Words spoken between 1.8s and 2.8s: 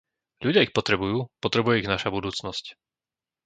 ich naša budúcnosť.